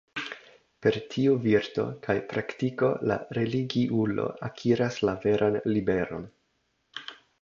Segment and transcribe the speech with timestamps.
[0.85, 6.27] Per tiu virto kaj praktiko la religiulo akiras la veran liberon.